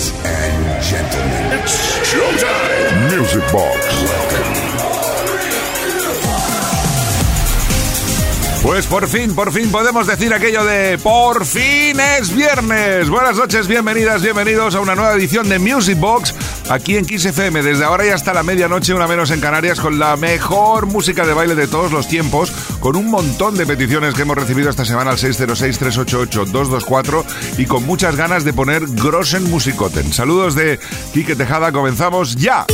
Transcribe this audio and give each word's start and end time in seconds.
Ladies 0.00 0.14
and 0.24 0.82
gentlemen, 0.82 1.60
it's 1.60 1.76
showtime. 2.08 3.18
Music 3.18 3.44
Box. 3.52 3.86
Pues 8.62 8.86
por 8.86 9.06
fin, 9.08 9.34
por 9.34 9.52
fin 9.52 9.70
podemos 9.70 10.06
decir 10.06 10.32
aquello 10.32 10.64
de 10.64 10.96
por 10.96 11.44
fin 11.44 12.00
es 12.00 12.34
viernes. 12.34 13.10
Buenas 13.10 13.36
noches, 13.36 13.68
bienvenidas, 13.68 14.22
bienvenidos 14.22 14.74
a 14.74 14.80
una 14.80 14.94
nueva 14.94 15.12
edición 15.12 15.50
de 15.50 15.58
Music 15.58 15.98
Box 15.98 16.34
aquí 16.70 16.96
en 16.96 17.04
Kiss 17.04 17.26
FM. 17.26 17.62
Desde 17.62 17.84
ahora 17.84 18.06
y 18.06 18.10
hasta 18.10 18.32
la 18.32 18.42
medianoche, 18.42 18.94
una 18.94 19.06
menos 19.06 19.30
en 19.30 19.40
Canarias, 19.40 19.78
con 19.80 19.98
la 19.98 20.16
mejor 20.16 20.86
música 20.86 21.26
de 21.26 21.34
baile 21.34 21.54
de 21.54 21.68
todos 21.68 21.92
los 21.92 22.08
tiempos, 22.08 22.50
con 22.80 22.96
un 22.96 23.10
montón 23.10 23.54
de 23.56 23.66
peticiones 23.66 24.14
que 24.14 24.22
hemos 24.22 24.36
recibido 24.36 24.70
esta 24.70 24.86
semana 24.86 25.10
al 25.10 25.18
606-388-224 25.18 27.24
y 27.58 27.66
con 27.66 27.84
muchas 27.84 28.14
ganas 28.16 28.44
de 28.44 28.52
poner 28.52 28.84
Grossen 28.86 29.50
Musicoten. 29.50 30.12
Saludos 30.12 30.54
de 30.54 30.78
Quique 31.12 31.34
Tejada, 31.36 31.72
comenzamos 31.72 32.36
ya. 32.36 32.66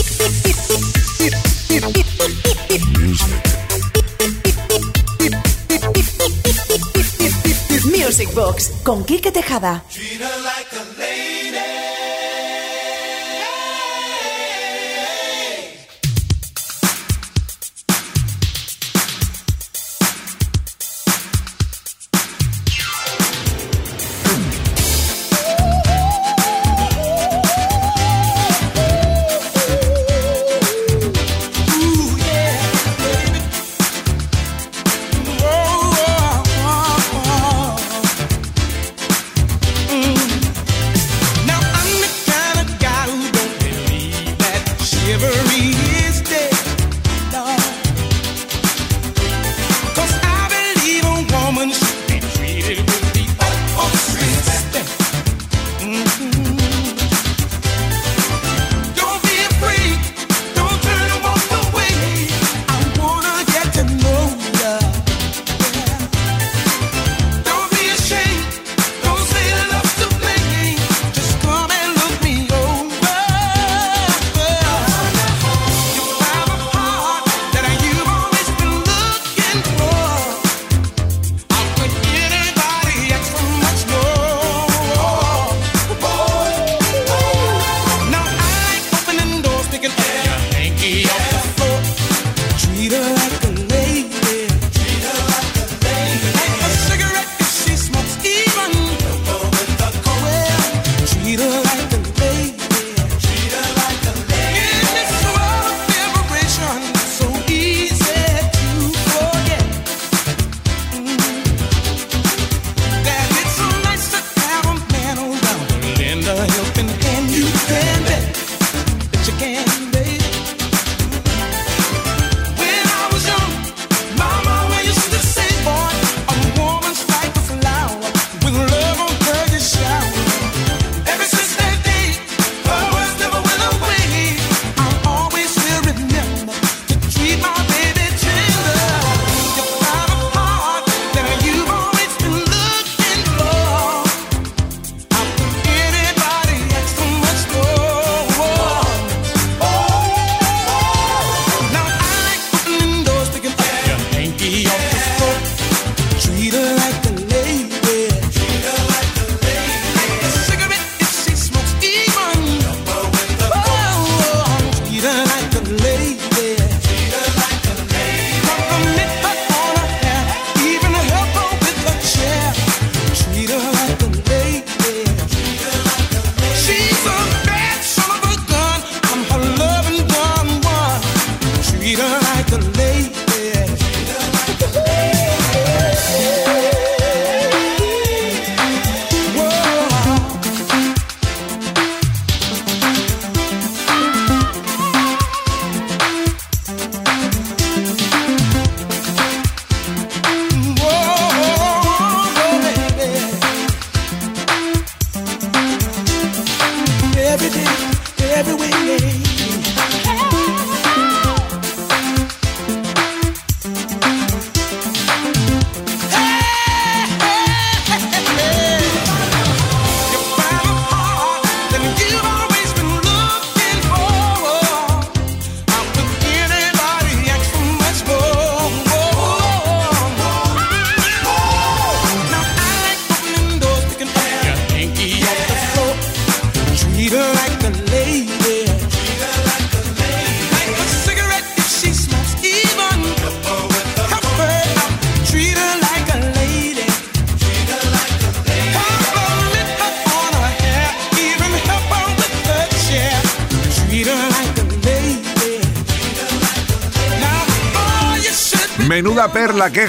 Music 7.84 8.32
Box 8.34 8.72
con 8.84 9.04
Quique 9.04 9.32
Tejada. 9.32 9.82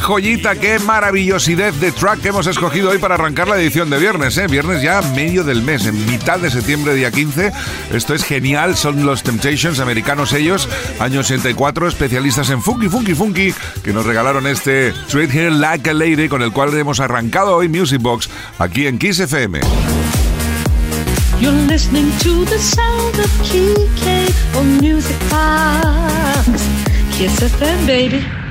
Joyita, 0.07 0.56
qué 0.56 0.80
maravillosidad 0.80 1.74
de 1.74 1.92
track 1.92 2.21
que 2.21 2.30
hemos 2.30 2.48
escogido 2.48 2.92
hoy 2.92 2.98
para 2.98 3.15
arrancar 3.15 3.50
la 3.50 3.59
edición 3.59 3.89
de 3.89 4.00
viernes, 4.00 4.38
¿eh? 4.38 4.48
Viernes 4.48 4.81
ya 4.81 5.01
medio 5.01 5.44
del 5.44 5.62
mes, 5.62 5.86
en 5.86 6.06
mitad 6.06 6.39
de 6.39 6.50
septiembre, 6.50 6.94
día 6.94 7.12
15. 7.12 7.51
Esto 7.92 8.13
es 8.13 8.24
genial, 8.24 8.77
son 8.77 9.06
los 9.06 9.21
Temptations, 9.21 9.81
americanos 9.81 10.31
ellos, 10.31 10.69
año 11.01 11.19
84, 11.19 11.89
especialistas 11.89 12.50
en 12.51 12.62
funky, 12.62 12.88
funky, 12.88 13.15
funky, 13.15 13.54
que 13.83 13.92
nos 13.92 14.06
regalaron 14.06 14.48
este 14.48 14.92
Straight 15.07 15.30
Here 15.30 15.51
Like 15.51 15.89
a 15.89 15.94
Lady, 15.94 16.30
con 16.30 16.42
el 16.42 16.54
cual 16.54 16.74
hemos 16.77 17.01
arrancado 17.01 17.57
hoy 17.57 17.68
Music 17.68 18.01
Box 18.01 18.30
aquí 18.59 18.88
en 18.88 19.00
Kiss 19.00 19.19
FM. 19.19 19.59
You're 21.42 21.51
Music 24.81 25.18
Box. 25.30 26.62
Kiss 27.12 27.42
FM, 27.42 27.86
baby. 27.86 28.46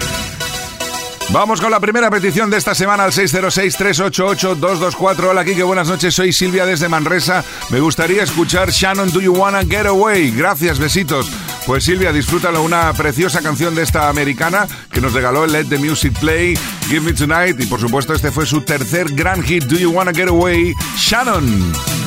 Vamos 1.32 1.60
con 1.60 1.72
la 1.72 1.80
primera 1.80 2.08
petición 2.08 2.50
de 2.50 2.56
esta 2.56 2.72
semana 2.74 3.04
al 3.04 3.12
606-388-224. 3.12 5.24
Hola, 5.24 5.44
Kike, 5.44 5.64
buenas 5.64 5.88
noches. 5.88 6.14
Soy 6.14 6.32
Silvia 6.32 6.64
desde 6.64 6.88
Manresa. 6.88 7.44
Me 7.70 7.80
gustaría 7.80 8.22
escuchar 8.22 8.70
Shannon 8.70 9.10
Do 9.10 9.20
You 9.20 9.34
Wanna 9.34 9.64
Get 9.64 9.86
Away. 9.86 10.30
Gracias, 10.30 10.78
besitos. 10.78 11.28
Pues 11.66 11.82
Silvia, 11.84 12.12
disfrútalo, 12.12 12.62
una 12.62 12.92
preciosa 12.92 13.42
canción 13.42 13.74
de 13.74 13.82
esta 13.82 14.08
americana 14.08 14.68
que 14.92 15.00
nos 15.00 15.14
regaló 15.14 15.44
el 15.44 15.50
Let 15.52 15.64
the 15.64 15.78
Music 15.78 16.16
Play, 16.20 16.56
Give 16.88 17.00
Me 17.00 17.12
Tonight. 17.12 17.60
Y 17.60 17.66
por 17.66 17.80
supuesto, 17.80 18.14
este 18.14 18.30
fue 18.30 18.46
su 18.46 18.60
tercer 18.60 19.12
gran 19.12 19.42
hit, 19.42 19.64
Do 19.64 19.76
You 19.76 19.90
Wanna 19.90 20.14
Get 20.14 20.28
Away, 20.28 20.74
Shannon. 20.96 22.05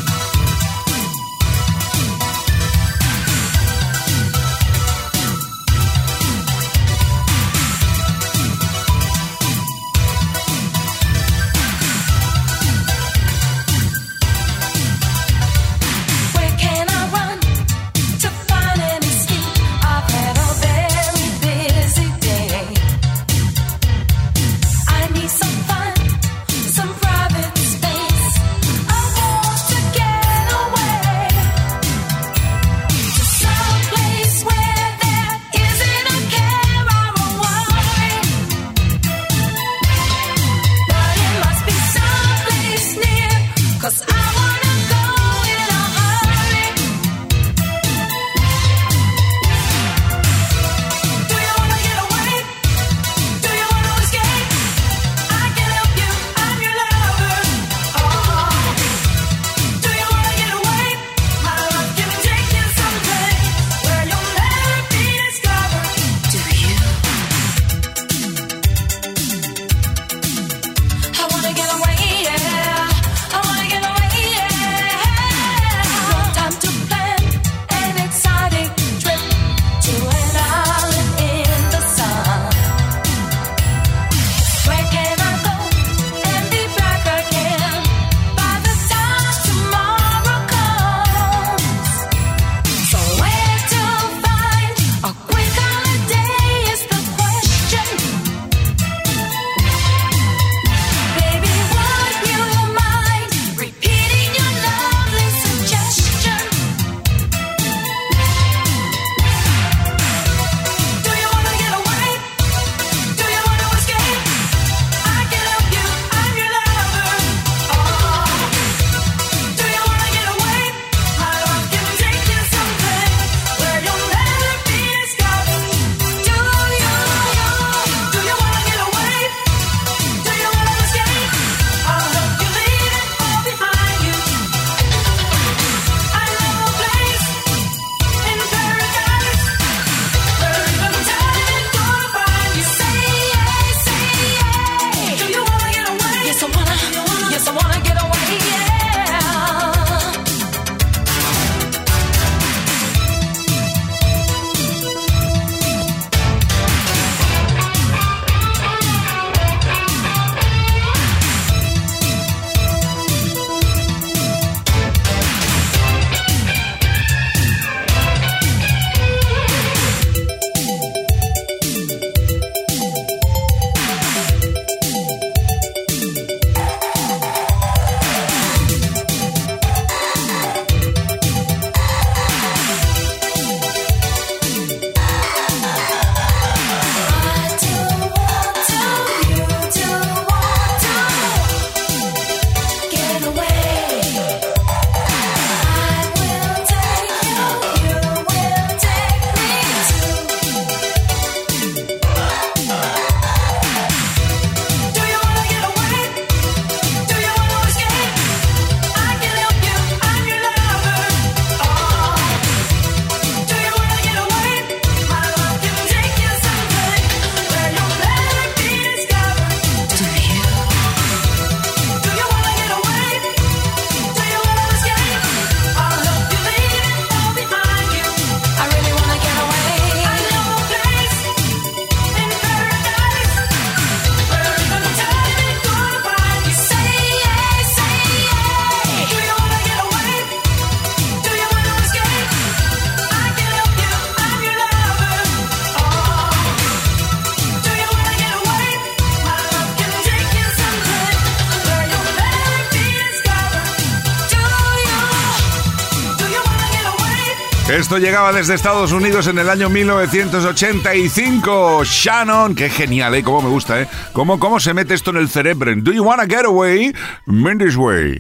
Esto 257.89 257.97
llegaba 257.97 258.31
desde 258.31 258.53
Estados 258.53 258.91
Unidos 258.91 259.25
en 259.25 259.39
el 259.39 259.49
año 259.49 259.67
1985. 259.67 261.83
Shannon, 261.83 262.53
qué 262.53 262.69
genial, 262.69 263.15
¿eh? 263.15 263.23
Cómo 263.23 263.41
me 263.41 263.49
gusta, 263.49 263.81
¿eh? 263.81 263.87
¿Cómo, 264.13 264.39
cómo 264.39 264.59
se 264.59 264.75
mete 264.75 264.93
esto 264.93 265.09
en 265.09 265.17
el 265.17 265.27
cerebro? 265.27 265.73
Do 265.75 265.91
you 265.91 266.03
wanna 266.03 266.27
get 266.27 266.45
away? 266.45 266.93
Mindy's 267.25 267.75
Way. 267.75 268.19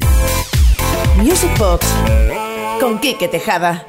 Music 1.17 1.55
Box 1.59 1.85
con 2.79 2.97
Quique 2.97 3.27
Tejada. 3.27 3.85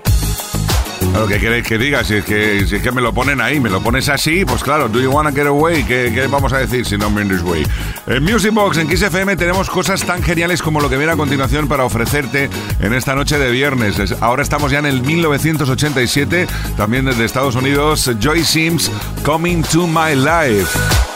Lo 1.14 1.26
que 1.26 1.38
queréis 1.38 1.66
que 1.66 1.78
diga, 1.78 2.04
si 2.04 2.16
es 2.16 2.26
que, 2.26 2.66
si 2.66 2.76
es 2.76 2.82
que 2.82 2.92
me 2.92 3.00
lo 3.00 3.14
ponen 3.14 3.40
ahí, 3.40 3.58
me 3.58 3.70
lo 3.70 3.82
pones 3.82 4.10
así, 4.10 4.44
pues 4.44 4.62
claro, 4.62 4.86
do 4.86 5.00
you 5.00 5.10
wanna 5.10 5.32
get 5.32 5.46
away? 5.46 5.82
¿Qué, 5.84 6.12
qué 6.14 6.26
vamos 6.26 6.52
a 6.52 6.58
decir 6.58 6.84
si 6.84 6.98
no 6.98 7.08
Mindy's 7.08 7.42
Way? 7.42 7.64
En 8.10 8.24
Music 8.24 8.52
Box, 8.52 8.76
en 8.78 8.88
Kiss 8.88 9.02
FM, 9.02 9.36
tenemos 9.36 9.70
cosas 9.70 10.04
tan 10.04 10.20
geniales 10.20 10.62
como 10.62 10.80
lo 10.80 10.90
que 10.90 10.96
viene 10.96 11.12
a 11.12 11.16
continuación 11.16 11.68
para 11.68 11.84
ofrecerte 11.84 12.50
en 12.80 12.92
esta 12.92 13.14
noche 13.14 13.38
de 13.38 13.52
viernes. 13.52 14.16
Ahora 14.20 14.42
estamos 14.42 14.72
ya 14.72 14.80
en 14.80 14.86
el 14.86 15.00
1987, 15.00 16.48
también 16.76 17.04
desde 17.04 17.24
Estados 17.24 17.54
Unidos, 17.54 18.10
Joy 18.18 18.42
Sims, 18.42 18.90
Coming 19.24 19.62
to 19.62 19.86
My 19.86 20.16
Life. 20.16 21.09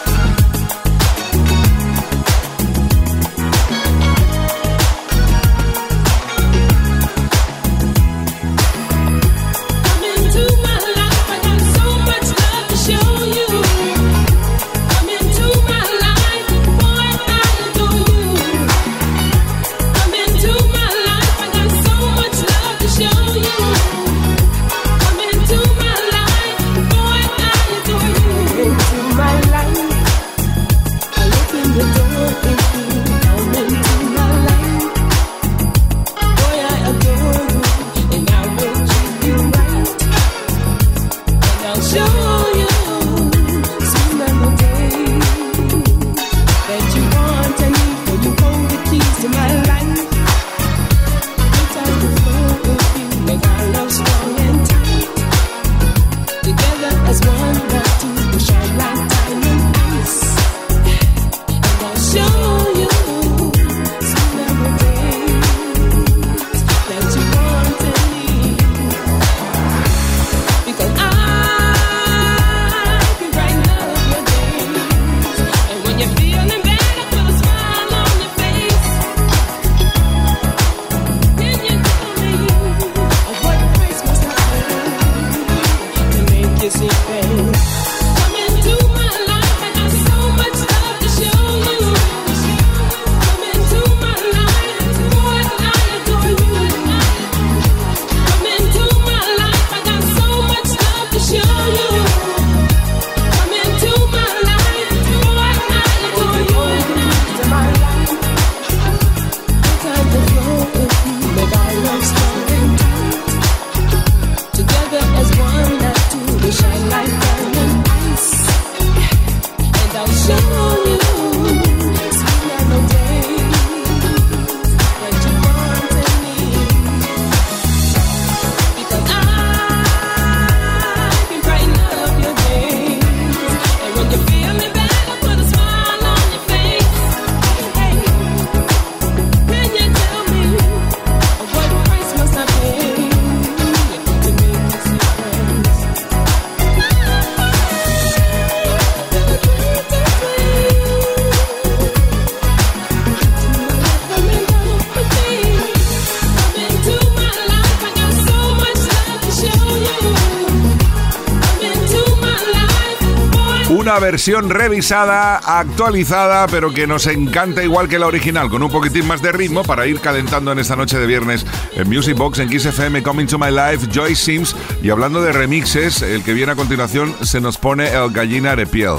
Versión 164.24 164.48
revisada, 164.48 165.36
actualizada, 165.36 166.46
pero 166.46 166.72
que 166.72 166.86
nos 166.86 167.06
encanta 167.06 167.62
igual 167.62 167.90
que 167.90 167.98
la 167.98 168.06
original, 168.06 168.48
con 168.48 168.62
un 168.62 168.70
poquitín 168.70 169.06
más 169.06 169.20
de 169.20 169.30
ritmo 169.32 169.62
para 169.64 169.86
ir 169.86 170.00
calentando 170.00 170.50
en 170.50 170.58
esta 170.58 170.76
noche 170.76 170.98
de 170.98 171.06
viernes 171.06 171.44
en 171.74 171.86
Music 171.90 172.16
Box, 172.16 172.38
en 172.38 172.48
Kiss 172.48 172.64
FM, 172.64 173.02
Coming 173.02 173.26
to 173.26 173.38
My 173.38 173.50
Life, 173.50 173.86
Joy 173.92 174.14
Sims. 174.14 174.56
Y 174.82 174.88
hablando 174.88 175.20
de 175.20 175.30
remixes, 175.30 176.00
el 176.00 176.24
que 176.24 176.32
viene 176.32 176.52
a 176.52 176.56
continuación 176.56 177.14
se 177.20 177.38
nos 177.38 177.58
pone 177.58 177.92
el 177.92 178.12
gallina 178.12 178.56
de 178.56 178.66
piel. 178.66 178.96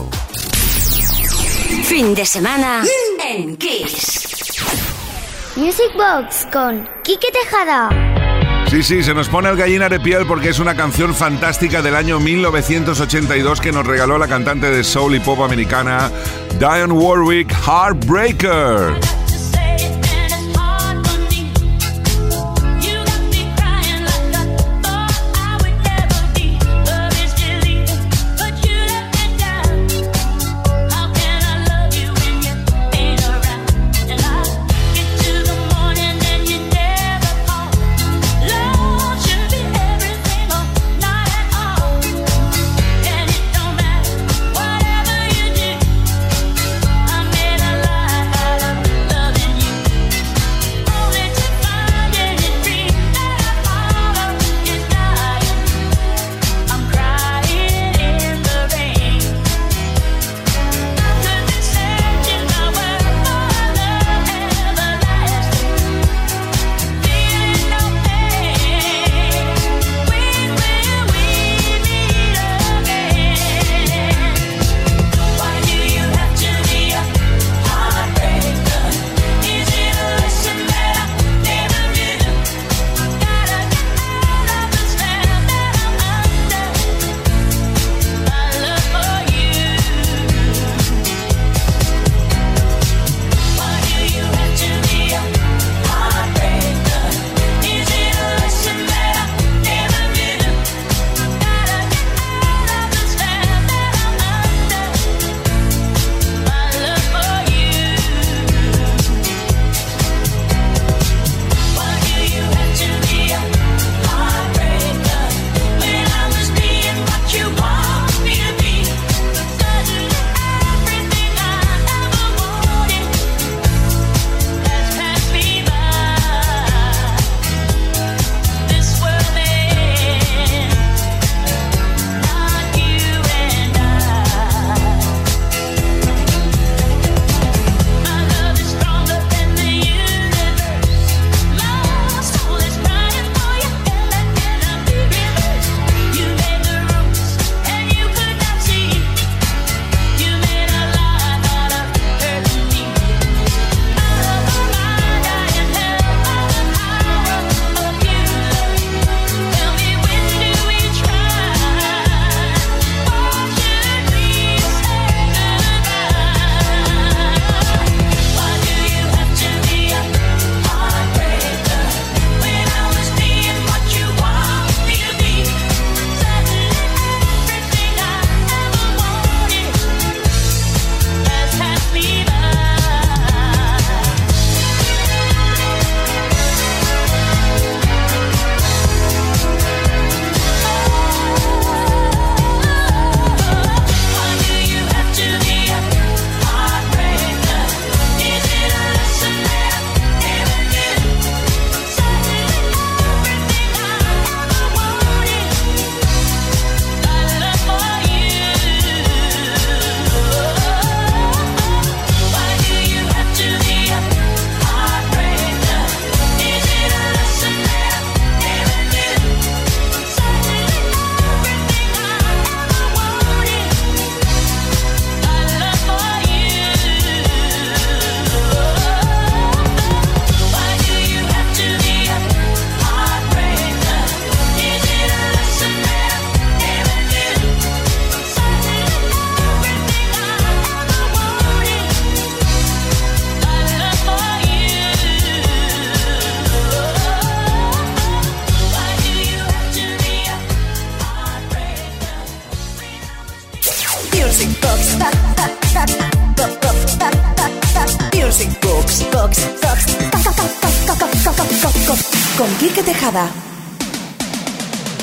Fin 1.86 2.14
de 2.14 2.24
semana 2.24 2.84
en 3.28 3.58
Kiss. 3.58 4.28
Music 5.56 5.92
Box 5.96 6.46
con 6.54 6.88
Kike 7.04 7.32
Tejada. 7.32 8.05
Sí, 8.76 8.84
sí, 8.84 9.04
se 9.04 9.14
nos 9.14 9.30
pone 9.30 9.48
el 9.48 9.56
gallina 9.56 9.88
de 9.88 10.02
piel 10.02 10.26
porque 10.28 10.50
es 10.50 10.60
una 10.60 10.76
canción 10.76 11.16
fantástica 11.16 11.82
del 11.82 11.96
año 11.96 12.20
1982 12.20 13.62
que 13.62 13.72
nos 13.72 13.88
regaló 13.88 14.18
la 14.18 14.28
cantante 14.28 14.70
de 14.70 14.84
soul 14.84 15.16
y 15.16 15.22
pop 15.22 15.42
americana 15.44 16.12
Diane 16.60 16.92
Warwick, 16.92 17.50
Heartbreaker. 17.66 19.15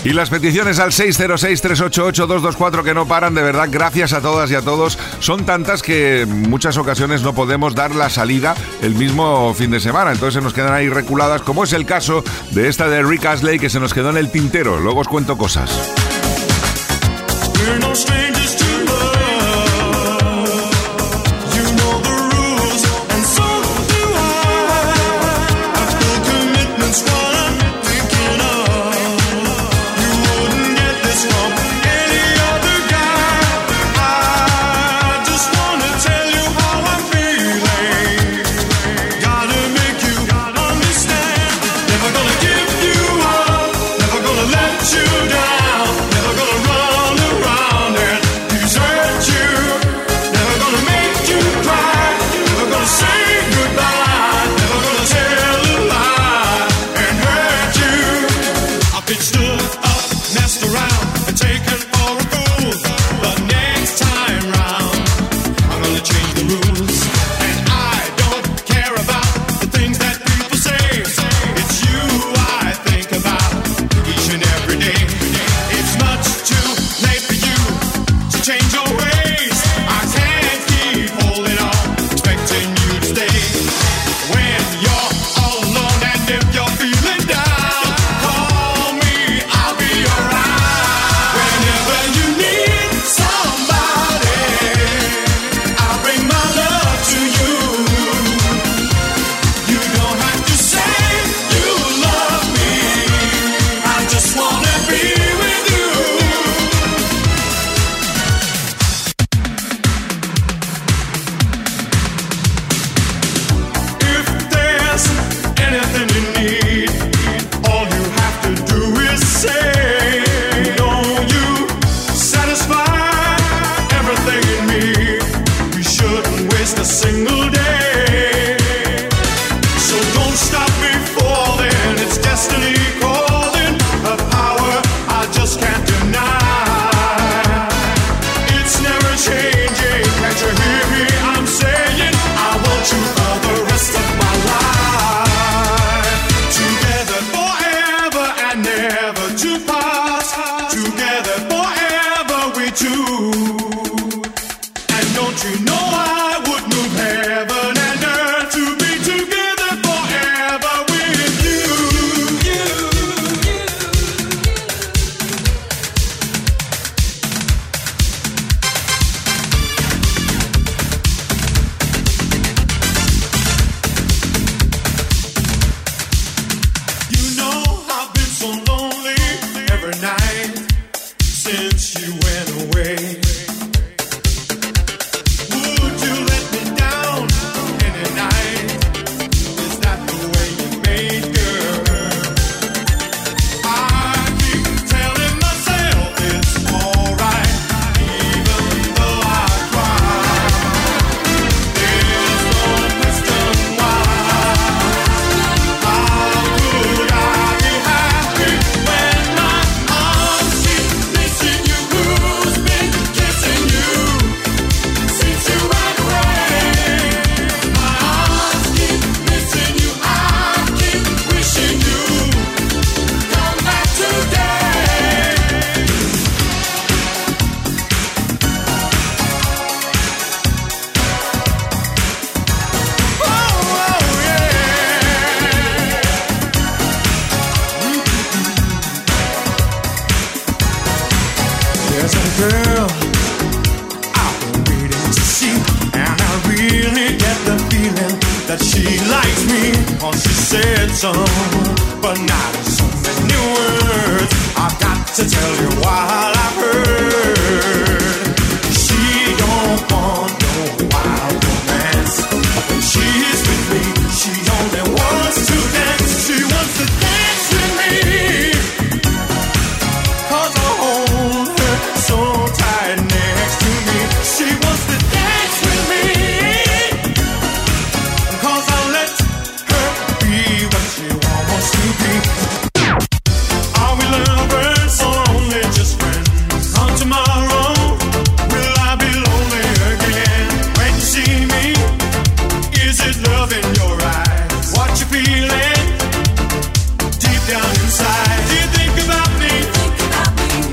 Y 0.04 0.12
las 0.12 0.30
peticiones 0.30 0.80
al 0.80 0.90
606-388-224 0.90 2.82
que 2.82 2.92
no 2.92 3.06
paran, 3.06 3.34
de 3.34 3.42
verdad, 3.42 3.68
gracias 3.70 4.12
a 4.12 4.20
todas 4.20 4.50
y 4.50 4.56
a 4.56 4.62
todos. 4.62 4.98
Son 5.20 5.46
tantas 5.46 5.80
que 5.80 6.22
en 6.22 6.50
muchas 6.50 6.76
ocasiones 6.76 7.22
no 7.22 7.34
podemos 7.34 7.76
dar 7.76 7.94
la 7.94 8.10
salida 8.10 8.56
el 8.82 8.96
mismo 8.96 9.54
fin 9.54 9.70
de 9.70 9.78
semana. 9.78 10.10
Entonces 10.10 10.34
se 10.34 10.40
nos 10.40 10.54
quedan 10.54 10.72
ahí 10.72 10.88
reculadas, 10.88 11.42
como 11.42 11.62
es 11.62 11.72
el 11.72 11.86
caso 11.86 12.24
de 12.50 12.68
esta 12.68 12.88
de 12.88 13.04
Rick 13.04 13.26
Astley 13.26 13.60
que 13.60 13.70
se 13.70 13.78
nos 13.78 13.94
quedó 13.94 14.10
en 14.10 14.16
el 14.16 14.32
tintero. 14.32 14.80
Luego 14.80 15.02
os 15.02 15.08
cuento 15.08 15.38
cosas. 15.38 15.70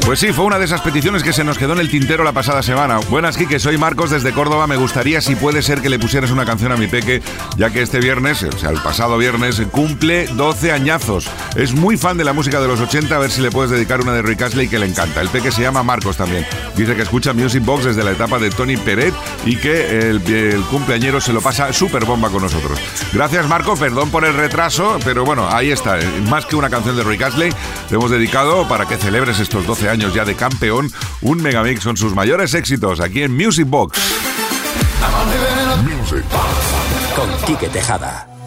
Pues 0.10 0.22
sí, 0.22 0.34
fue 0.34 0.46
una 0.46 0.58
de 0.58 0.66
esas 0.66 0.82
peticiones 0.82 1.22
que 1.22 1.34
se 1.34 1.44
nos 1.44 1.60
quedó 1.60 1.74
en 1.74 1.82
el 1.82 1.88
tintero 1.88 2.24
la 2.24 2.32
pasada 2.32 2.64
semana. 2.64 2.98
Buenas, 3.12 3.38
Kike, 3.38 3.60
soy 3.60 3.78
Marcos 3.78 4.10
desde 4.10 4.32
Córdoba. 4.32 4.66
Me 4.66 4.76
gustaría, 4.76 5.22
si 5.22 5.36
puede 5.36 5.62
ser, 5.62 5.84
que 5.84 5.90
le 5.90 6.00
pusieras 6.00 6.32
una 6.32 6.46
canción 6.46 6.72
a 6.72 6.78
mi 6.78 6.88
peque, 6.88 7.22
ya 7.58 7.70
que 7.70 7.84
este 7.84 8.00
viernes, 8.00 8.42
o 8.42 8.58
sea, 8.58 8.72
el 8.72 8.82
pasado 8.82 9.20
viernes, 9.20 9.62
cumple 9.70 10.26
12 10.26 10.72
añazos. 10.72 11.30
Es 11.56 11.76
muy 11.76 11.96
fan 11.96 12.18
de 12.18 12.24
la 12.24 12.34
música 12.34 12.60
de 12.60 12.68
los 12.68 12.80
80, 12.80 13.16
a 13.16 13.20
ver 13.20 13.30
si 13.30 13.42
le 13.42 13.52
puedes 13.52 13.70
dedicar 13.70 14.02
una 14.02 14.14
de 14.14 14.24
Rick 14.24 14.42
Astley 14.42 14.68
que 14.68 14.80
le 14.80 14.88
encanta. 14.88 15.22
El 15.22 15.30
peque 15.30 15.52
se 15.52 15.62
llama 15.62 15.84
Marcos 15.84 16.18
también. 16.18 16.44
Dice 16.76 16.96
que 16.96 17.04
escucha 17.04 17.34
Music 17.34 17.64
Box 17.64 17.86
desde 17.86 18.04
la 18.04 18.10
etapa 18.10 18.40
de 18.40 18.50
Tony 18.50 18.78
Peret 18.78 19.14
y 19.46 19.58
que 19.58 20.10
el, 20.10 20.64
cumpleañero 20.72 21.22
se 21.22 21.34
lo 21.34 21.42
pasa 21.42 21.72
súper 21.72 22.06
bomba 22.06 22.32
con 22.32 22.42
nosotros. 22.42 22.80
Gracias, 23.14 23.48
Marcos, 23.48 23.78
perdón 23.78 24.10
por 24.10 24.26
el 24.26 24.34
retraso, 24.34 24.98
pero 25.06 25.24
bueno, 25.24 25.48
ahí 25.52 25.70
está. 25.70 26.00
Más 26.30 26.48
que 26.48 26.56
una 26.56 26.72
canción 26.72 26.98
de 26.98 27.04
Rick 27.04 27.22
Astley, 27.22 27.52
le 27.92 27.96
hemos 27.96 28.10
dedicado 28.10 28.68
para 28.68 28.88
que 28.88 28.98
celebres 28.98 29.40
estos 29.40 29.68
12 29.68 29.88
años 29.88 29.99
ya 30.08 30.24
de 30.24 30.36
campeón, 30.36 30.92
un 31.22 31.42
megamix 31.42 31.84
con 31.84 31.98
sus 31.98 32.14
mayores 32.16 32.54
éxitos 32.54 33.02
aquí 33.02 33.24
en 33.24 33.36
Music 33.36 33.68
Box. 33.68 34.00
Music. 35.84 36.24
Con 37.16 37.30
Quique 37.46 37.68
Tejada. 37.68 38.39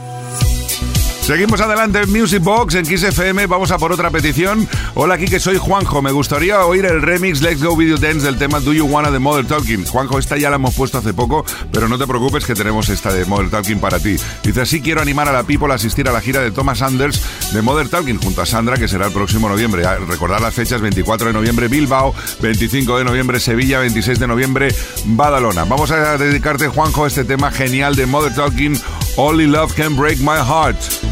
Seguimos 1.22 1.60
adelante 1.60 2.00
en 2.00 2.10
Music 2.10 2.42
Box 2.42 2.74
en 2.74 2.84
Kiss 2.84 3.04
FM. 3.04 3.46
Vamos 3.46 3.70
a 3.70 3.78
por 3.78 3.92
otra 3.92 4.10
petición. 4.10 4.68
Hola, 4.94 5.14
aquí 5.14 5.26
que 5.26 5.38
soy 5.38 5.56
Juanjo. 5.56 6.02
Me 6.02 6.10
gustaría 6.10 6.66
oír 6.66 6.84
el 6.84 7.00
remix 7.00 7.40
Let's 7.40 7.62
Go 7.62 7.76
Video 7.76 7.96
Dance 7.96 8.26
del 8.26 8.36
tema 8.38 8.58
Do 8.58 8.72
You 8.72 8.86
Wanna 8.86 9.12
de 9.12 9.20
Mother 9.20 9.46
Talking. 9.46 9.86
Juanjo, 9.86 10.18
esta 10.18 10.36
ya 10.36 10.50
la 10.50 10.56
hemos 10.56 10.74
puesto 10.74 10.98
hace 10.98 11.14
poco, 11.14 11.44
pero 11.70 11.88
no 11.88 11.96
te 11.96 12.08
preocupes 12.08 12.44
que 12.44 12.56
tenemos 12.56 12.88
esta 12.88 13.12
de 13.12 13.24
Mother 13.24 13.50
Talking 13.50 13.78
para 13.78 14.00
ti. 14.00 14.16
Dice 14.42 14.62
así: 14.62 14.82
quiero 14.82 15.00
animar 15.00 15.28
a 15.28 15.32
la 15.32 15.44
people 15.44 15.70
a 15.70 15.76
asistir 15.76 16.08
a 16.08 16.12
la 16.12 16.20
gira 16.20 16.40
de 16.40 16.50
Thomas 16.50 16.82
Anders 16.82 17.22
de 17.52 17.62
Mother 17.62 17.88
Talking 17.88 18.18
junto 18.18 18.42
a 18.42 18.46
Sandra, 18.46 18.76
que 18.76 18.88
será 18.88 19.06
el 19.06 19.12
próximo 19.12 19.48
noviembre. 19.48 19.86
A 19.86 19.98
recordar 19.98 20.40
las 20.40 20.54
fechas: 20.54 20.80
24 20.80 21.28
de 21.28 21.32
noviembre 21.32 21.68
Bilbao, 21.68 22.16
25 22.40 22.98
de 22.98 23.04
noviembre 23.04 23.38
Sevilla, 23.38 23.78
26 23.78 24.18
de 24.18 24.26
noviembre 24.26 24.74
Badalona. 25.04 25.64
Vamos 25.66 25.92
a 25.92 26.18
dedicarte, 26.18 26.66
Juanjo, 26.66 27.04
a 27.04 27.06
este 27.06 27.24
tema 27.24 27.52
genial 27.52 27.94
de 27.94 28.06
Mother 28.06 28.34
Talking. 28.34 28.76
Only 29.16 29.46
Love 29.46 29.72
Can 29.74 29.96
Break 29.96 30.18
My 30.18 30.38
Heart. 30.44 31.11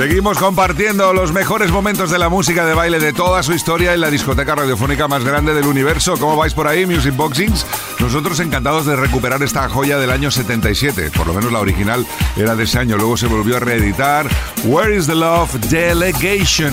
Seguimos 0.00 0.38
compartiendo 0.38 1.12
los 1.12 1.30
mejores 1.30 1.70
momentos 1.70 2.08
de 2.10 2.18
la 2.18 2.30
música 2.30 2.64
de 2.64 2.72
baile 2.72 2.98
de 2.98 3.12
toda 3.12 3.42
su 3.42 3.52
historia 3.52 3.92
en 3.92 4.00
la 4.00 4.08
discoteca 4.10 4.54
radiofónica 4.54 5.08
más 5.08 5.22
grande 5.24 5.52
del 5.52 5.66
universo. 5.66 6.14
¿Cómo 6.16 6.38
vais 6.38 6.54
por 6.54 6.66
ahí, 6.66 6.86
Music 6.86 7.14
Boxings? 7.14 7.66
Nosotros 7.98 8.40
encantados 8.40 8.86
de 8.86 8.96
recuperar 8.96 9.42
esta 9.42 9.68
joya 9.68 9.98
del 9.98 10.10
año 10.10 10.30
77. 10.30 11.10
Por 11.10 11.26
lo 11.26 11.34
menos 11.34 11.52
la 11.52 11.60
original 11.60 12.06
era 12.34 12.56
de 12.56 12.64
ese 12.64 12.78
año. 12.78 12.96
Luego 12.96 13.18
se 13.18 13.26
volvió 13.26 13.58
a 13.58 13.60
reeditar. 13.60 14.26
Where 14.64 14.96
is 14.96 15.06
the 15.06 15.14
Love 15.14 15.52
Delegation? 15.68 16.72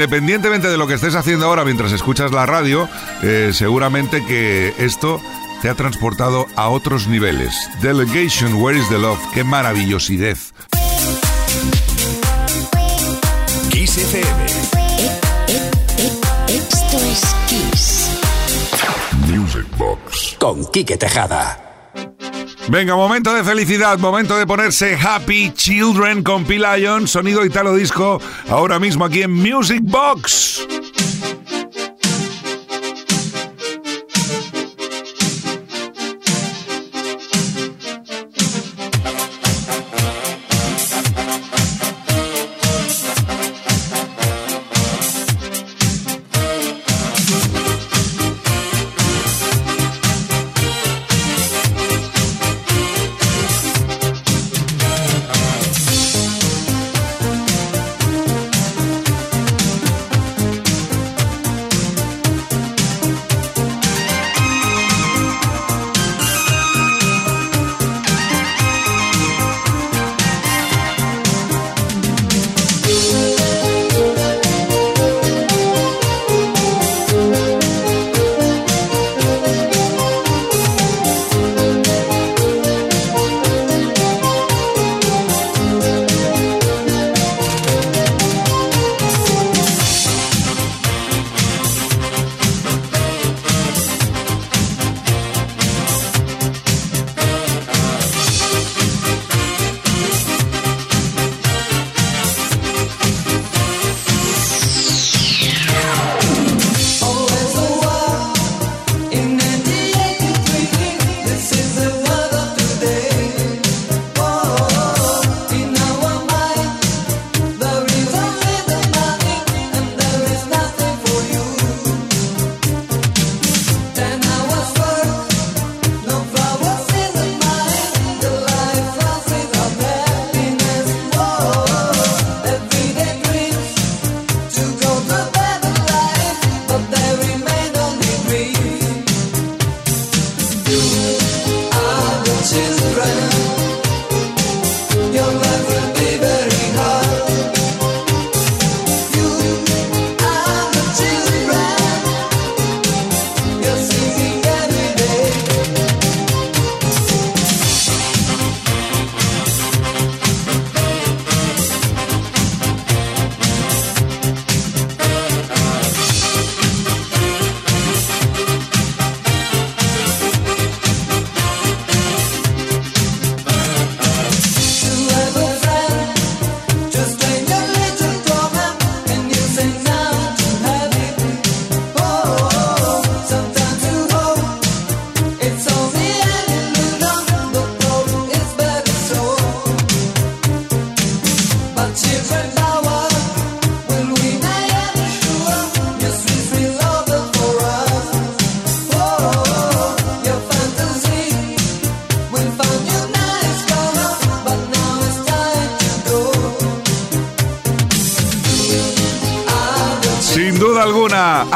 Independientemente 0.00 0.68
de 0.68 0.78
lo 0.78 0.86
que 0.86 0.94
estés 0.94 1.14
haciendo 1.14 1.44
ahora 1.44 1.62
mientras 1.62 1.92
escuchas 1.92 2.32
la 2.32 2.46
radio, 2.46 2.88
eh, 3.22 3.50
seguramente 3.52 4.24
que 4.24 4.72
esto 4.78 5.20
te 5.60 5.68
ha 5.68 5.74
transportado 5.74 6.46
a 6.56 6.70
otros 6.70 7.06
niveles. 7.06 7.54
Delegation, 7.82 8.54
Where 8.54 8.78
is 8.78 8.88
the 8.88 8.96
Love? 8.96 9.18
¡Qué 9.34 9.44
maravillosidad! 9.44 10.38
Kiss 13.68 13.98
FM. 13.98 14.46
Esto 16.48 16.96
es 16.96 17.36
Kiss. 17.46 18.10
Music 19.26 19.66
Box. 19.76 20.36
Con 20.38 20.64
Quique 20.70 20.96
Tejada. 20.96 21.69
Venga, 22.70 22.94
momento 22.94 23.34
de 23.34 23.42
felicidad, 23.42 23.98
momento 23.98 24.38
de 24.38 24.46
ponerse 24.46 24.94
Happy 24.94 25.50
Children 25.52 26.22
con 26.22 26.44
P. 26.44 26.60
Lion, 26.60 27.08
sonido 27.08 27.44
italo 27.44 27.74
disco, 27.74 28.20
ahora 28.48 28.78
mismo 28.78 29.04
aquí 29.04 29.22
en 29.22 29.32
Music 29.32 29.80
Box. 29.82 30.68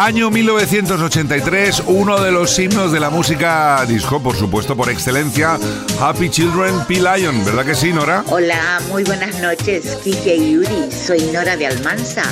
Año 0.05 0.31
1983, 0.31 1.85
uno 1.87 2.21
de 2.21 2.31
los 2.31 2.59
himnos 2.59 2.93
de 2.93 3.01
la 3.01 3.09
música 3.09 3.83
disco, 3.89 4.23
por 4.23 4.37
supuesto, 4.37 4.77
por 4.77 4.91
excelencia, 4.91 5.59
Happy 5.99 6.29
Children, 6.29 6.81
P. 6.87 6.97
Lion, 6.97 7.43
¿verdad 7.43 7.65
que 7.65 7.75
sí, 7.75 7.91
Nora? 7.91 8.23
Hola, 8.29 8.83
muy 8.91 9.03
buenas 9.03 9.41
noches, 9.41 9.97
Kike 10.05 10.37
y 10.37 10.53
Yuri. 10.53 10.93
Soy 10.93 11.23
Nora 11.33 11.57
de 11.57 11.69
Almansa 11.69 12.23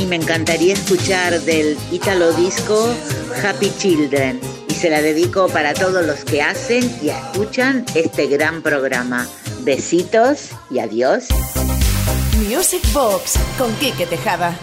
y 0.00 0.06
me 0.06 0.16
encantaría 0.16 0.74
escuchar 0.74 1.40
del 1.42 1.78
Italo 1.92 2.32
Disco 2.32 2.92
Happy 3.44 3.70
Children. 3.78 4.40
Y 4.68 4.74
se 4.74 4.90
la 4.90 5.00
dedico 5.00 5.46
para 5.46 5.74
todos 5.74 6.04
los 6.04 6.24
que 6.24 6.42
hacen 6.42 6.90
y 7.00 7.10
escuchan 7.10 7.84
este 7.94 8.26
gran 8.26 8.62
programa. 8.62 9.28
Besitos 9.60 10.48
y 10.72 10.80
adiós. 10.80 11.28
Music 12.48 12.82
Box 12.92 13.38
con 13.56 13.72
Kike 13.76 14.06
Tejada. 14.06 14.58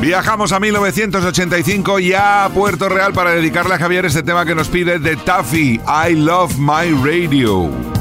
Viajamos 0.00 0.52
a 0.52 0.60
1985 0.60 2.00
y 2.00 2.12
a 2.12 2.48
Puerto 2.52 2.88
Real 2.88 3.12
para 3.12 3.30
dedicarle 3.30 3.74
a 3.74 3.78
Javier 3.78 4.04
este 4.04 4.22
tema 4.22 4.44
que 4.44 4.54
nos 4.54 4.68
pide 4.68 4.98
de 4.98 5.16
Taffy, 5.16 5.80
I 6.08 6.14
Love 6.14 6.58
My 6.58 6.90
Radio. 7.02 7.95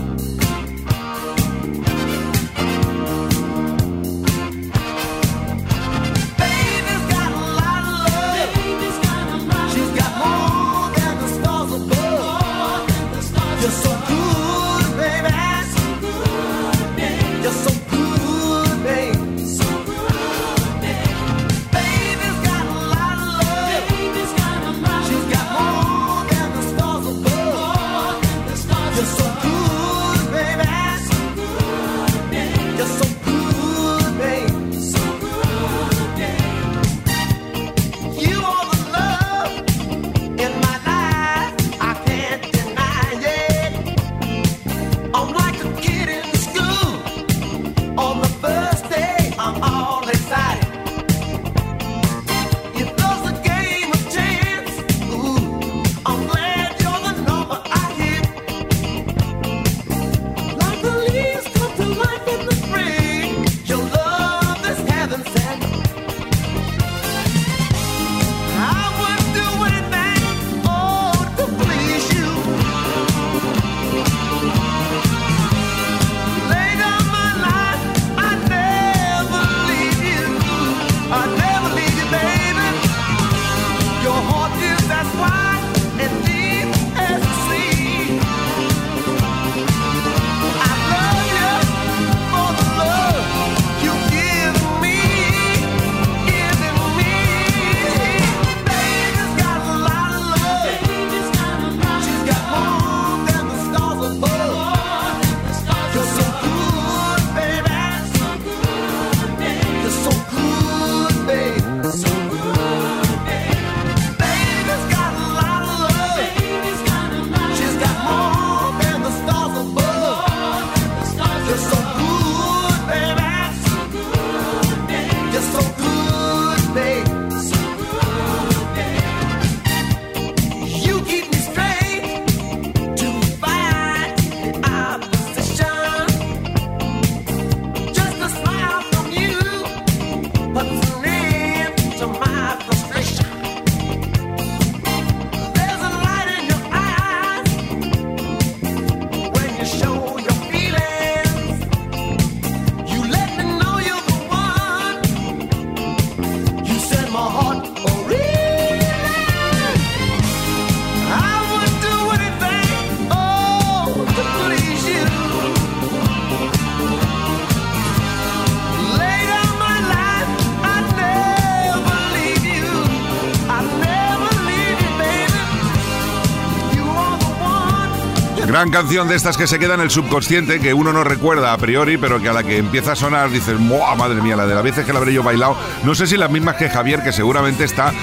Gran 178.65 178.83
canción 178.83 179.07
de 179.07 179.15
estas 179.15 179.37
que 179.37 179.45
se 179.45 179.59
queda 179.59 179.75
en 179.75 179.81
el 179.81 179.91
subconsciente, 179.91 180.59
que 180.59 180.73
uno 180.73 180.91
no 180.91 181.03
recuerda 181.03 181.53
a 181.53 181.57
priori, 181.59 181.97
pero 181.99 182.19
que 182.19 182.29
a 182.29 182.33
la 182.33 182.41
que 182.41 182.57
empieza 182.57 182.93
a 182.93 182.95
sonar 182.95 183.29
dices, 183.29 183.59
madre 183.59 184.19
mía, 184.23 184.35
la 184.35 184.47
de 184.47 184.55
las 184.55 184.63
veces 184.63 184.87
que 184.87 184.91
la 184.91 184.97
habré 184.97 185.13
yo 185.13 185.21
bailado! 185.21 185.55
No 185.83 185.93
sé 185.93 186.07
si 186.07 186.17
las 186.17 186.31
mismas 186.31 186.55
que 186.55 186.67
Javier, 186.67 187.03
que 187.03 187.11
seguramente 187.11 187.63
está 187.63 187.93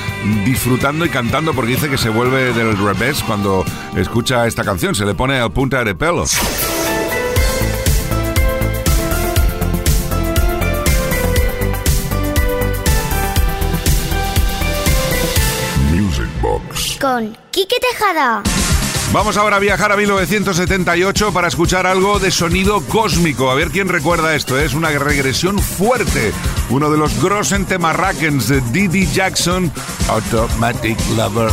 disfrutando 0.44 1.04
y 1.04 1.08
cantando 1.08 1.52
porque 1.52 1.72
dice 1.72 1.90
que 1.90 1.98
se 1.98 2.10
vuelve 2.10 2.52
del 2.52 2.78
revés 2.78 3.24
cuando 3.26 3.64
escucha 3.96 4.46
esta 4.46 4.62
canción, 4.62 4.94
se 4.94 5.04
le 5.04 5.14
pone 5.14 5.40
al 5.40 5.50
punta 5.50 5.82
de 5.82 5.96
pelo. 5.96 6.26
Music 15.90 16.28
Box. 16.40 16.98
Con 17.00 17.36
Quique 17.50 17.78
Tejada. 17.80 18.44
Vamos 19.12 19.36
ahora 19.36 19.56
a 19.56 19.58
viajar 19.58 19.92
a 19.92 19.96
1978 19.96 21.34
para 21.34 21.48
escuchar 21.48 21.86
algo 21.86 22.18
de 22.18 22.30
sonido 22.30 22.80
cósmico. 22.80 23.50
A 23.50 23.54
ver 23.54 23.68
quién 23.68 23.88
recuerda 23.88 24.34
esto. 24.34 24.58
Es 24.58 24.72
una 24.72 24.88
regresión 24.88 25.58
fuerte. 25.58 26.32
Uno 26.70 26.90
de 26.90 26.96
los 26.96 27.22
Grossen 27.22 27.66
Temarrakens 27.66 28.48
de 28.48 28.62
Didi 28.72 29.06
Jackson, 29.12 29.70
Automatic 30.08 30.98
Lover. 31.14 31.50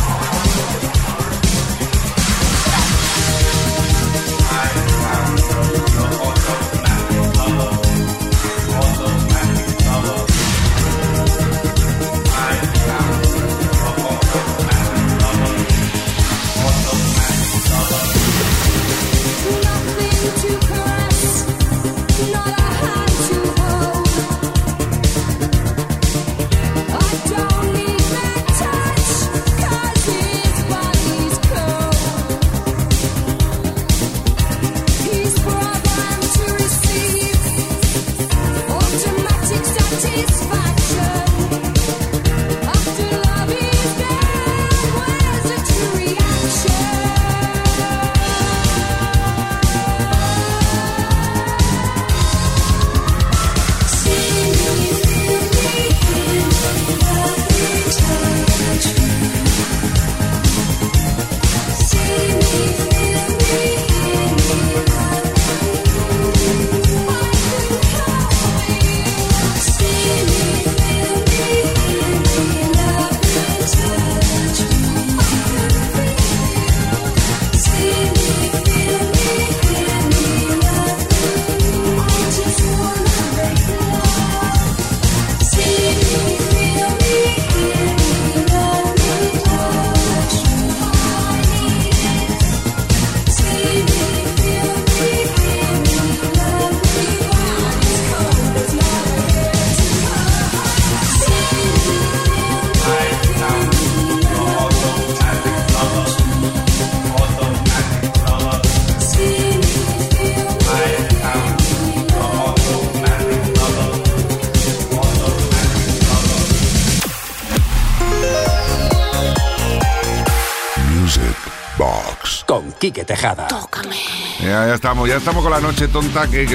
Tócame. 123.48 123.96
Ya, 124.40 124.68
ya 124.68 124.74
estamos, 124.74 125.08
ya 125.08 125.16
estamos 125.16 125.42
con 125.42 125.50
la 125.50 125.60
noche 125.60 125.88
tonta, 125.88 126.28
que, 126.28 126.46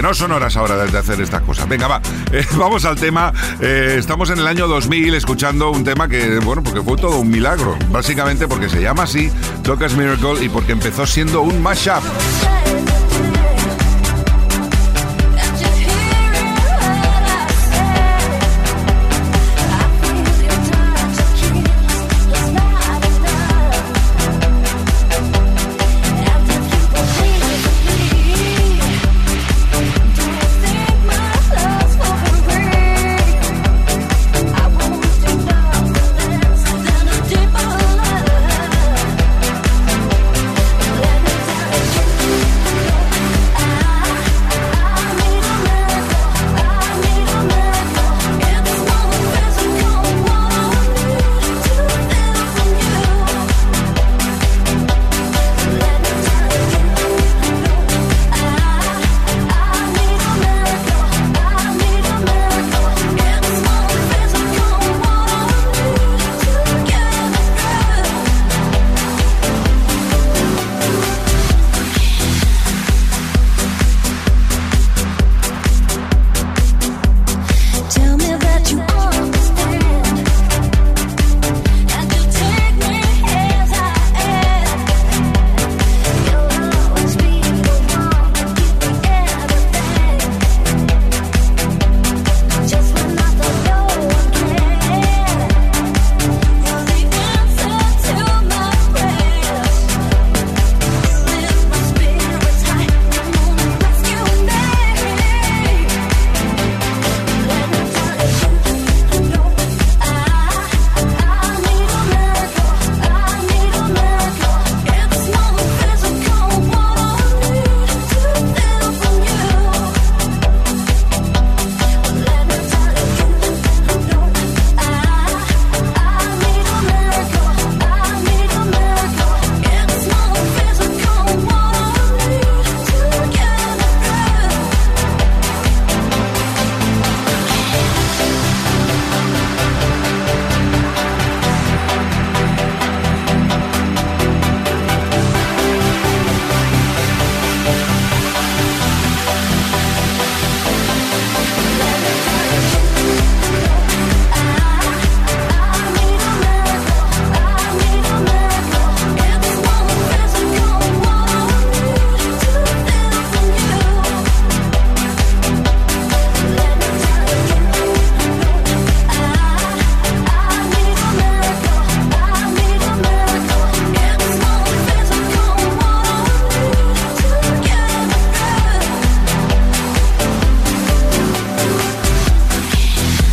no 0.00 0.14
son 0.14 0.30
horas 0.30 0.56
ahora 0.56 0.76
de 0.76 0.96
hacer 0.96 1.20
estas 1.20 1.42
cosas. 1.42 1.68
Venga, 1.68 1.88
va, 1.88 2.00
eh, 2.32 2.46
vamos 2.56 2.84
al 2.84 2.94
tema. 2.94 3.32
Eh, 3.60 3.96
estamos 3.98 4.30
en 4.30 4.38
el 4.38 4.46
año 4.46 4.68
2000 4.68 5.14
escuchando 5.14 5.70
un 5.70 5.82
tema 5.82 6.06
que, 6.08 6.38
bueno, 6.38 6.62
porque 6.62 6.80
fue 6.80 6.96
todo 6.96 7.18
un 7.18 7.28
milagro. 7.28 7.76
Básicamente 7.90 8.46
porque 8.46 8.68
se 8.68 8.80
llama 8.80 9.02
así, 9.02 9.32
Tocas 9.64 9.94
Miracle, 9.94 10.44
y 10.44 10.48
porque 10.48 10.72
empezó 10.72 11.06
siendo 11.06 11.42
un 11.42 11.60
mashup. 11.60 12.04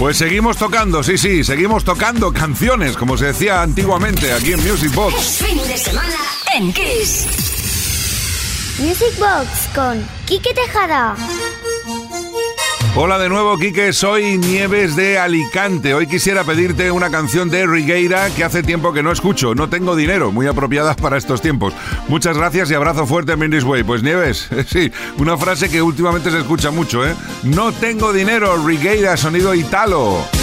Pues 0.08 0.20
seguimos 0.20 0.56
tocando, 0.56 1.04
sí, 1.04 1.18
sí, 1.18 1.44
seguimos 1.44 1.84
tocando 1.84 2.32
canciones, 2.32 2.96
como 2.96 3.18
se 3.18 3.26
decía 3.26 3.62
antiguamente 3.62 4.32
aquí 4.32 4.54
en 4.54 4.66
Music 4.66 4.96
Box. 4.96 5.44
Fin 5.46 5.58
de 5.68 5.78
semana 5.78 6.16
en 6.56 6.72
Kiss. 6.72 7.28
Music 8.80 9.20
Box 9.20 9.68
con 9.76 10.02
Quique 10.26 10.54
Tejada. 10.54 11.14
Hola 13.00 13.20
de 13.20 13.30
nuevo, 13.30 13.60
Quique. 13.60 13.94
Soy 13.94 14.40
Nieves 14.40 14.96
de 14.96 15.20
Alicante. 15.20 15.94
Hoy 15.94 16.08
quisiera 16.08 16.44
pedirte 16.44 16.90
una 16.90 17.12
canción 17.12 17.50
de 17.50 17.68
Rigueira 17.68 18.30
que 18.32 18.44
hace 18.44 18.64
tiempo 18.64 18.92
que 18.92 19.04
no 19.04 19.12
escucho. 19.12 19.54
No 19.54 19.70
tengo 19.70 19.96
dinero, 19.96 20.32
muy 20.32 20.48
apropiada 20.48 20.96
para 21.02 21.18
estos 21.18 21.42
tiempos. 21.42 21.74
Muchas 22.08 22.38
gracias 22.38 22.72
y 22.72 22.74
abrazo 22.74 23.06
fuerte 23.06 23.34
a 23.34 23.36
Mindy's 23.36 23.66
Way. 23.66 23.84
Pues 23.84 24.02
Nieves, 24.02 24.50
sí, 24.68 24.92
una 25.18 25.38
frase 25.38 25.70
que 25.70 25.82
últimamente 25.82 26.32
se 26.32 26.40
escucha 26.40 26.72
mucho, 26.72 27.06
¿eh? 27.06 27.14
No 27.44 27.72
tengo 27.72 28.12
dinero, 28.14 28.58
Rigueira, 28.66 29.16
sonido 29.16 29.54
italo. 29.54 30.37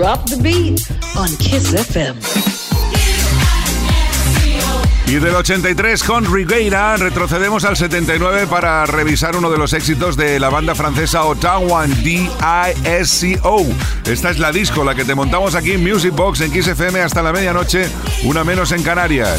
Drop 0.00 0.24
the 0.30 0.36
beat 0.36 0.80
on 1.14 1.28
Kiss 1.36 1.74
FM. 1.74 2.18
Y 5.06 5.16
del 5.16 5.34
83 5.34 6.02
con 6.04 6.32
Rigueira 6.32 6.96
retrocedemos 6.96 7.66
al 7.66 7.76
79 7.76 8.46
para 8.46 8.86
revisar 8.86 9.36
uno 9.36 9.50
de 9.50 9.58
los 9.58 9.74
éxitos 9.74 10.16
de 10.16 10.40
la 10.40 10.48
banda 10.48 10.74
francesa 10.74 11.24
Ottawa 11.24 11.86
D-I-S-C-O. 11.86 13.66
Esta 14.06 14.30
es 14.30 14.38
la 14.38 14.52
disco, 14.52 14.84
la 14.84 14.94
que 14.94 15.04
te 15.04 15.14
montamos 15.14 15.54
aquí 15.54 15.72
en 15.72 15.82
Music 15.82 16.14
Box 16.14 16.40
en 16.40 16.50
Kiss 16.50 16.68
FM 16.68 17.02
hasta 17.02 17.22
la 17.22 17.32
medianoche, 17.32 17.86
una 18.24 18.42
menos 18.42 18.72
en 18.72 18.82
Canarias. 18.82 19.38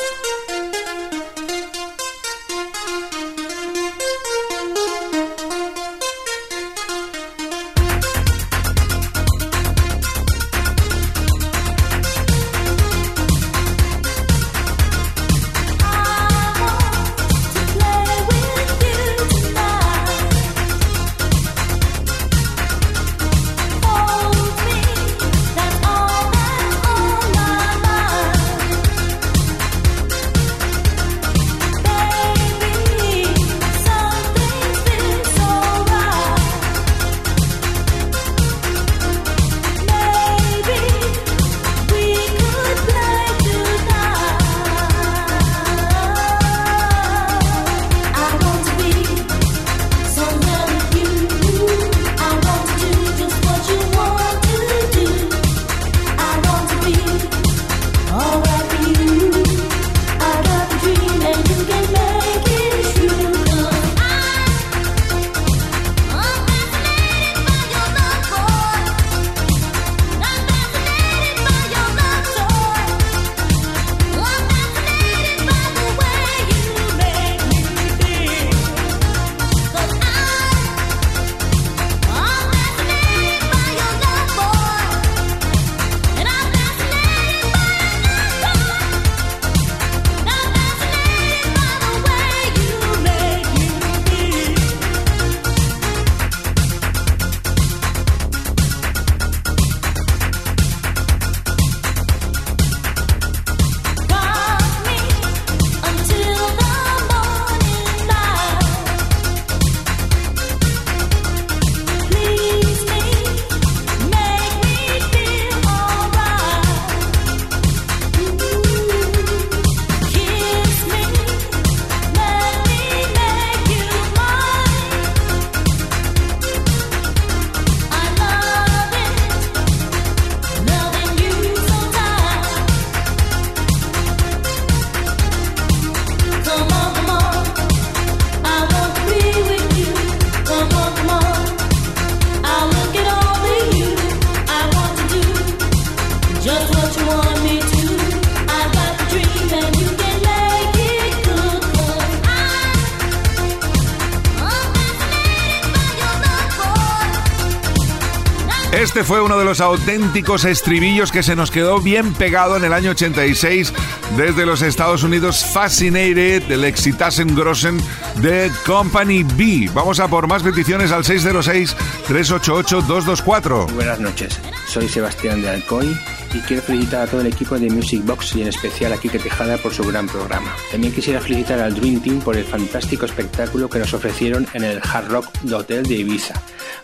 Fue 159.11 159.19
uno 159.19 159.37
de 159.37 159.43
los 159.43 159.59
auténticos 159.59 160.45
estribillos 160.45 161.11
que 161.11 161.21
se 161.21 161.35
nos 161.35 161.51
quedó 161.51 161.81
bien 161.81 162.13
pegado 162.13 162.55
en 162.55 162.63
el 162.63 162.71
año 162.71 162.91
86 162.91 163.73
desde 164.15 164.45
los 164.45 164.61
Estados 164.61 165.03
Unidos, 165.03 165.43
Fascinated, 165.43 166.43
del 166.43 166.63
Exitasen 166.63 167.35
Grossen 167.35 167.77
de 168.21 168.49
Company 168.65 169.23
B. 169.23 169.69
Vamos 169.73 169.99
a 169.99 170.07
por 170.07 170.27
más 170.27 170.43
peticiones 170.43 170.93
al 170.93 171.03
606-388-224. 171.03 173.73
Buenas 173.73 173.99
noches, 173.99 174.39
soy 174.65 174.87
Sebastián 174.87 175.41
de 175.41 175.49
Alcoy 175.49 175.93
y 176.33 176.39
quiero 176.39 176.63
felicitar 176.63 177.01
a 177.01 177.07
todo 177.07 177.19
el 177.19 177.27
equipo 177.27 177.59
de 177.59 177.69
Music 177.69 178.05
Box 178.05 178.37
y 178.37 178.43
en 178.43 178.47
especial 178.47 178.93
a 178.93 178.97
Kike 178.97 179.19
Tejada 179.19 179.57
por 179.57 179.73
su 179.73 179.83
gran 179.83 180.07
programa. 180.07 180.55
También 180.71 180.93
quisiera 180.93 181.19
felicitar 181.19 181.59
al 181.59 181.75
Dream 181.75 182.01
Team 182.01 182.21
por 182.21 182.37
el 182.37 182.45
fantástico 182.45 183.05
espectáculo 183.05 183.69
que 183.69 183.79
nos 183.79 183.93
ofrecieron 183.93 184.47
en 184.53 184.63
el 184.63 184.79
Hard 184.81 185.09
Rock 185.09 185.27
Hotel 185.51 185.83
de 185.83 185.95
Ibiza. 185.95 186.41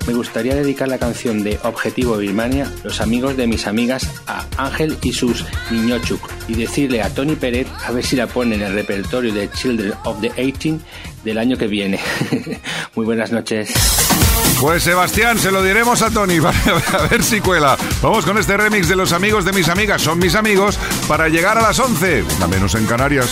Me 0.08 0.14
gustaría 0.14 0.56
dedicar 0.56 0.88
la 0.88 0.98
canción 0.98 1.44
de 1.44 1.60
Objetivo 1.64 2.16
Birmania, 2.16 2.72
Los 2.84 3.02
amigos 3.02 3.36
de 3.36 3.46
mis 3.46 3.68
amigas, 3.68 4.10
a 4.26 4.46
Ángel 4.56 4.98
y 5.04 5.12
sus 5.12 5.44
niñochuk 5.70 6.22
y 6.48 6.56
decirle 6.56 7.02
a 7.02 7.14
Tony 7.14 7.36
Pérez 7.36 7.68
a 7.86 7.92
ver 7.92 8.06
si 8.06 8.16
la 8.16 8.26
pone 8.26 8.56
en 8.56 8.62
el 8.62 8.74
repertorio 8.74 9.34
de 9.34 9.52
Children 9.52 9.94
of 10.06 10.22
the 10.22 10.32
18 10.42 10.80
del 11.26 11.38
año 11.38 11.58
que 11.58 11.68
viene. 11.68 12.00
Muy 12.96 13.06
buenas 13.06 13.34
noches. 13.34 13.74
Pues 14.62 14.84
Sebastián, 14.84 15.38
se 15.38 15.52
lo 15.52 15.62
diremos 15.62 16.02
a 16.02 16.10
Tony, 16.10 16.40
vale, 16.40 16.58
a 16.94 17.08
ver 17.08 17.22
si 17.22 17.42
cuela. 17.42 17.78
Vamos 18.02 18.24
con 18.26 18.38
este 18.38 18.56
remix 18.56 18.88
de 18.88 18.96
los 18.96 19.12
amigos 19.12 19.44
de 19.44 19.52
mis 19.52 19.68
amigas, 19.68 20.02
son 20.02 20.20
mis 20.20 20.36
amigos, 20.36 20.80
para 21.10 21.28
llegar 21.28 21.58
a 21.58 21.62
las 21.62 21.78
11, 21.80 22.24
a 22.42 22.48
menos 22.48 22.76
en 22.76 22.86
Canarias. 22.86 23.30